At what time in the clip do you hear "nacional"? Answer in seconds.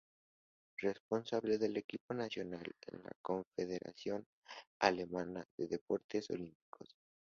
2.15-2.73